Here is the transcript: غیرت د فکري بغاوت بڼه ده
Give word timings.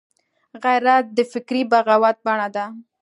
غیرت 0.63 1.05
د 1.17 1.19
فکري 1.31 1.61
بغاوت 1.71 2.17
بڼه 2.25 2.47
ده 2.55 2.65